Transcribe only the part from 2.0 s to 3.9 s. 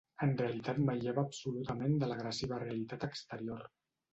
de l'agressiva realitat exterior.